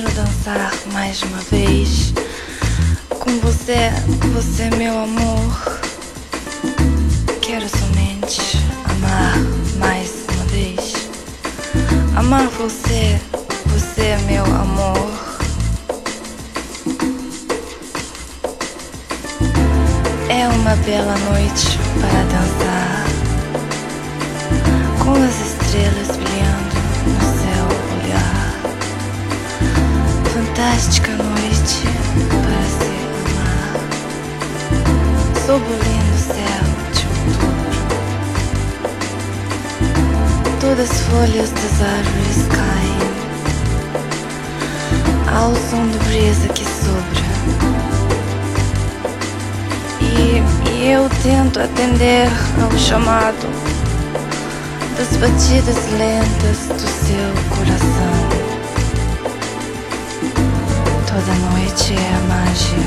Quero 0.00 0.14
dançar 0.14 0.72
mais 0.94 1.22
uma 1.24 1.36
vez 1.50 2.14
com 3.18 3.38
você, 3.40 3.90
você 4.32 4.70
meu 4.74 4.98
amor. 4.98 5.78
Quero 7.42 7.68
somente 7.68 8.56
amar 8.88 9.36
mais 9.76 10.24
uma 10.32 10.44
vez. 10.46 10.94
Amar 12.16 12.46
você, 12.48 13.20
você 13.66 14.16
meu 14.26 14.46
amor. 14.46 15.10
É 20.30 20.48
uma 20.48 20.76
bela 20.76 21.14
noite 21.28 21.78
para 22.00 22.22
dançar 22.24 23.04
com 25.04 25.12
as 25.12 25.40
estrelas 25.40 26.16
brilhando 26.16 26.69
Fantástica 30.70 31.10
noite 31.10 31.82
para 32.30 32.62
se 32.70 32.94
amar. 33.26 33.74
Sob 35.44 35.64
o 35.64 35.74
lindo 35.82 36.18
céu 36.18 36.62
de 36.94 37.02
outubro 37.08 37.80
Todas 40.60 40.86
as 40.88 40.96
folhas 41.00 41.50
das 41.50 41.76
árvores 41.82 42.38
caem. 42.54 43.02
Ao 45.36 45.50
som 45.56 45.82
do 45.88 45.98
brisa 46.04 46.48
que 46.50 46.64
sobra 46.64 47.30
e, 50.00 50.42
e 50.70 50.72
eu 50.92 51.08
tento 51.22 51.58
atender 51.58 52.28
ao 52.62 52.70
chamado 52.78 53.48
Das 54.96 55.16
batidas 55.16 55.78
lentas 55.98 56.68
do 56.68 56.86
seu 56.88 57.32
coração 57.56 58.39
Toda 61.20 61.34
noite 61.34 61.92
é 61.92 62.14
a 62.14 62.20
mágia. 62.28 62.84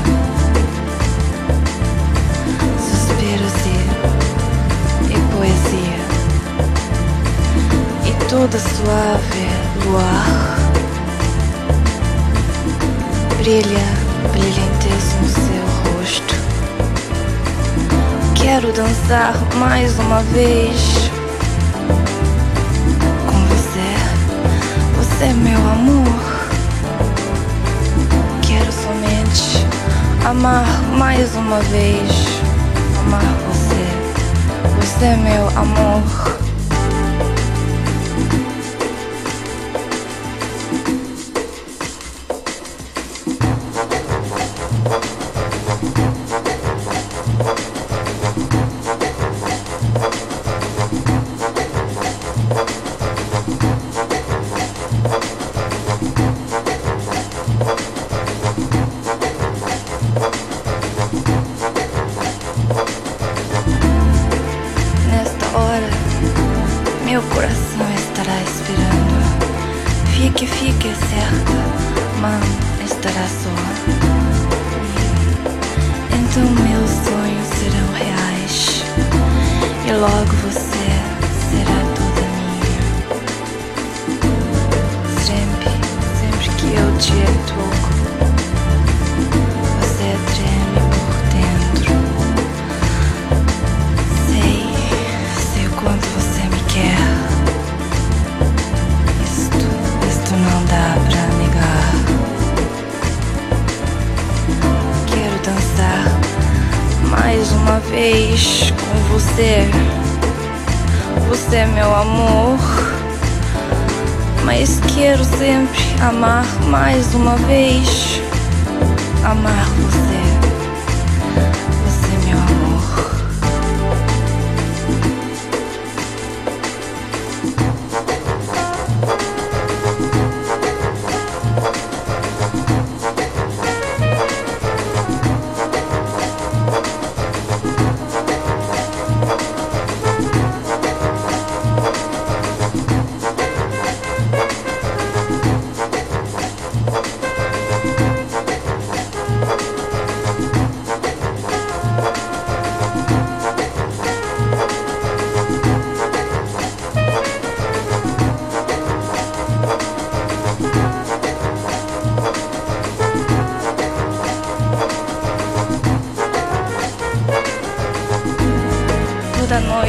Suspiros 2.80 3.58
e, 3.64 3.78
e 5.12 5.16
poesia. 5.36 6.02
E 8.04 8.10
toda 8.28 8.58
suave 8.58 9.46
luar. 9.84 10.58
Brilha, 13.38 13.86
brilha 14.32 14.64
intenso 14.64 15.14
no 15.22 15.28
seu 15.28 15.64
rosto. 15.92 16.34
Quero 18.34 18.72
dançar 18.72 19.34
mais 19.58 19.96
uma 20.00 20.20
vez 20.32 21.08
com 23.28 23.38
você. 23.46 23.94
Você 24.96 25.24
é 25.26 25.32
meu 25.34 25.60
amor. 25.68 26.23
Amar 30.34 30.66
mais 30.98 31.34
uma 31.36 31.60
vez. 31.60 32.10
Amar 33.00 33.22
você. 33.46 34.80
Você 34.80 35.04
é 35.04 35.16
meu 35.16 35.48
amor. 35.56 36.43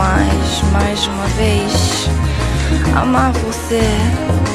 mais, 0.00 0.62
mais 0.72 1.06
uma 1.08 1.26
vez, 1.26 2.08
amar 2.96 3.32
você. 3.32 4.49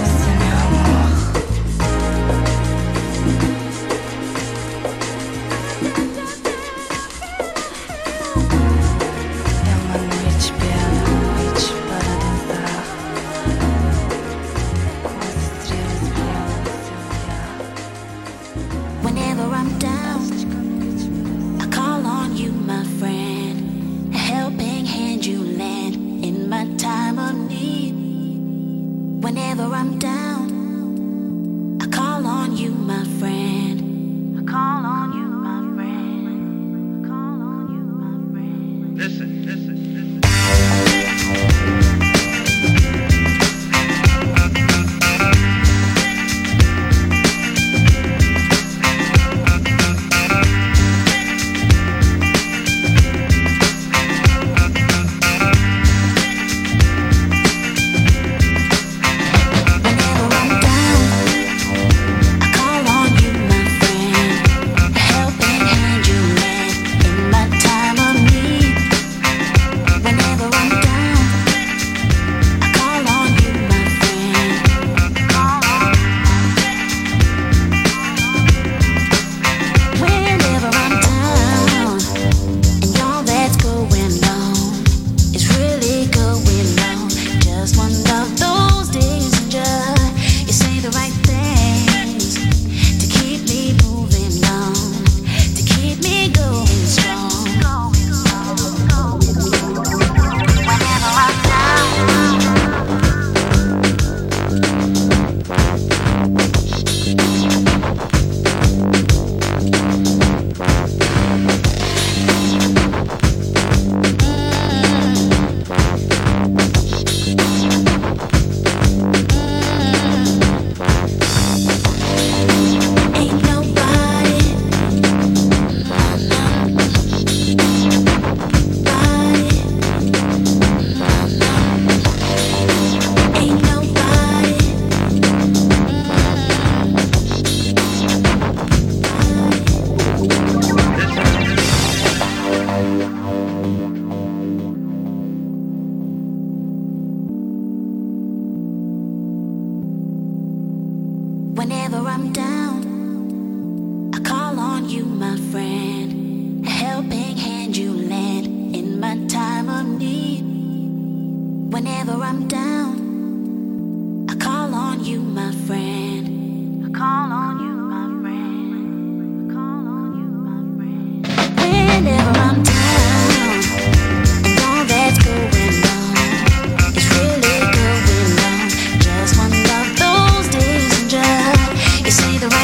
You 182.05 182.11
see 182.11 182.37
the 182.37 182.54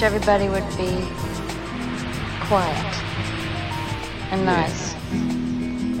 wish 0.00 0.06
everybody 0.06 0.48
would 0.48 0.66
be 0.78 1.06
quiet 2.46 2.94
and 4.30 4.46
nice. 4.46 4.94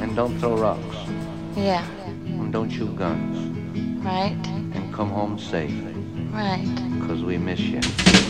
And 0.00 0.16
don't 0.16 0.38
throw 0.38 0.56
rocks. 0.56 0.96
Yeah. 1.54 1.86
And 2.24 2.50
don't 2.50 2.70
shoot 2.70 2.96
guns. 2.96 3.36
Right. 4.02 4.38
And 4.74 4.94
come 4.94 5.10
home 5.10 5.38
safe. 5.38 5.74
Right. 6.32 6.64
Because 6.98 7.22
we 7.22 7.36
miss 7.36 7.60
you. 7.60 8.29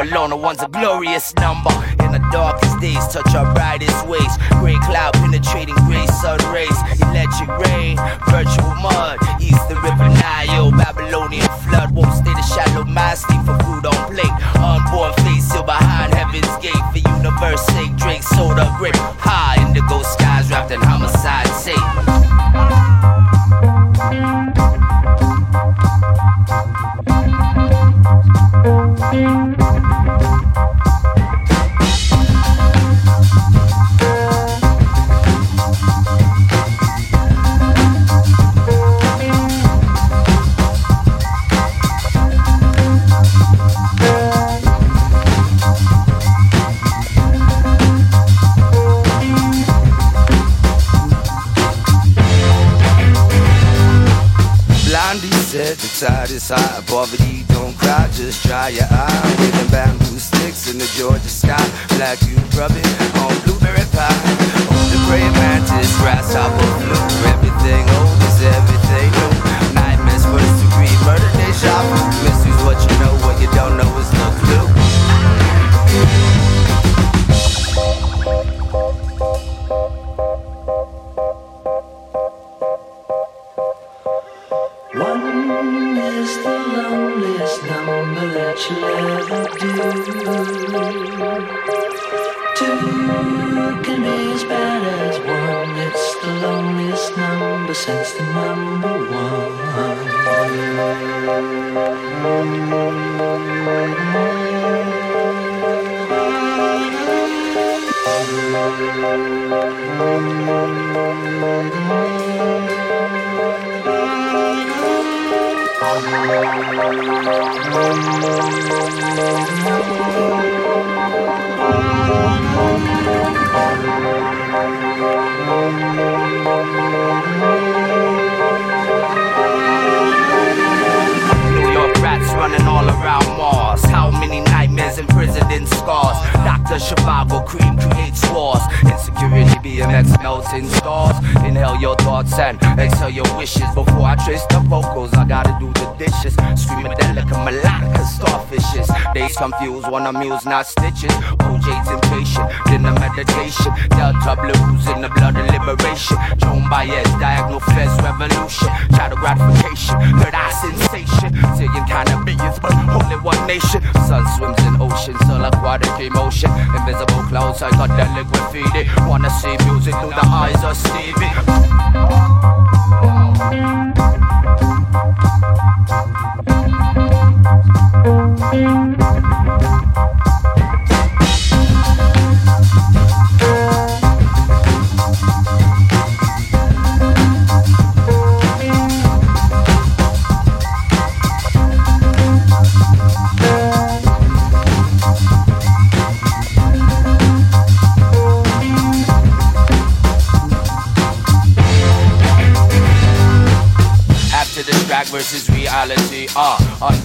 alone, 0.00 0.30
the 0.30 0.36
one's 0.36 0.62
a 0.62 0.68
glorious 0.68 1.34
number. 1.36 1.70
In 2.04 2.12
the 2.12 2.22
darkest 2.30 2.80
days, 2.80 3.06
touch 3.08 3.34
our 3.34 3.52
brightest 3.54 4.06
ways. 4.06 4.32
Gray 4.60 4.78
cloud 4.86 5.14
penetrating 5.14 5.74
gray 5.86 6.06
sun 6.06 6.38
rays. 6.52 6.78
Electric 7.02 7.50
rain, 7.66 7.96
virtual 8.28 8.74
mud. 8.78 9.18
East 9.40 9.68
the 9.68 9.76
river 9.82 10.08
Nile, 10.08 10.70
Babylonian 10.72 11.48
flood. 11.66 11.94
Won't 11.94 12.14
stay 12.14 12.32
the 12.32 12.42
shallow 12.42 12.84
mind, 12.84 13.18
stay 13.18 13.38
for 13.44 13.58
food 13.64 13.86
on 13.86 13.98
plate. 14.12 14.36
Unborn 14.62 15.12
face, 15.24 15.48
still 15.48 15.64
behind 15.64 16.14
heaven's 16.14 16.54
gate. 16.62 16.84
For 16.92 17.02
universe 17.18 17.64
sake, 17.66 17.94
drink 17.96 18.22
soda 18.22 18.72
grip 18.78 18.96
High 18.96 19.56
indigo 19.66 20.02
skies, 20.02 20.50
wrapped 20.50 20.70
in 20.70 20.80
homicide 20.80 21.50
tape. 21.64 22.07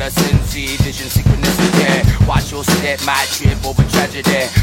sense, 0.10 0.54
vision, 0.54 1.08
synchronicity. 1.08 2.28
Watch 2.28 2.52
your 2.52 2.64
step, 2.64 3.00
my 3.06 3.26
trip 3.32 3.64
over 3.66 3.84
tragedy. 3.90 4.63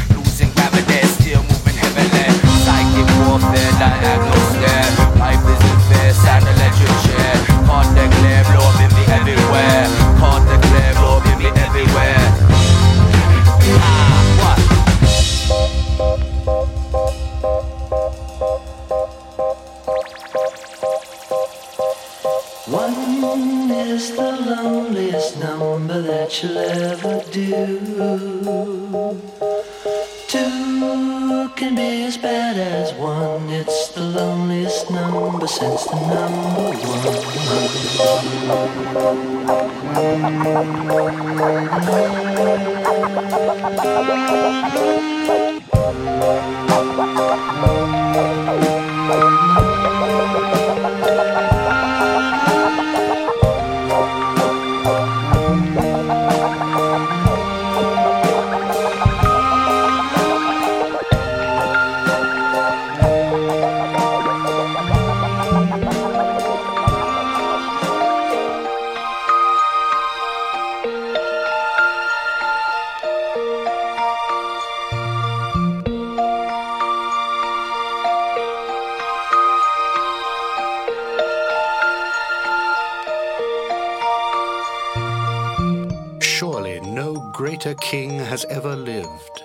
Greater 87.41 87.73
king 87.73 88.19
has 88.19 88.45
ever 88.51 88.75
lived. 88.75 89.41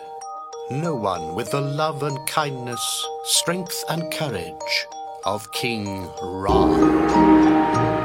No 0.70 0.94
one 0.94 1.34
with 1.34 1.50
the 1.50 1.62
love 1.62 2.02
and 2.02 2.18
kindness, 2.28 3.06
strength 3.24 3.82
and 3.88 4.12
courage 4.12 4.86
of 5.24 5.50
King 5.52 6.06
Ra. 6.20 7.95